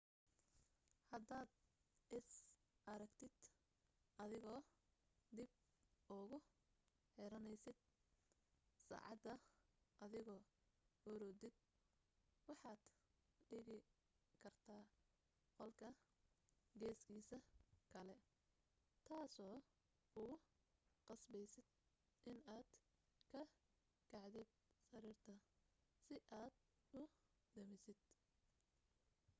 [1.09, 1.49] haddaad
[2.19, 2.29] is
[2.91, 3.33] aragtid
[4.23, 4.61] adigoo
[5.37, 5.49] dib
[6.15, 6.37] ugu
[7.15, 7.77] xiranaysid
[8.87, 9.35] saacada
[10.05, 10.39] adigoo
[11.07, 11.55] hurudid
[12.47, 12.79] waxaad
[13.49, 13.77] dhigi
[14.43, 14.83] kartaa
[15.57, 15.89] qolka
[16.79, 17.37] geeskiisa
[17.93, 18.15] kale
[19.07, 19.55] taasoo
[20.13, 20.35] kugu
[21.07, 21.67] qasbaysid
[22.31, 22.67] inaad
[23.31, 23.41] ka
[24.11, 24.49] kacdid
[24.89, 25.33] sariirta
[26.03, 26.55] si aad
[26.99, 27.03] u
[27.55, 27.99] damisid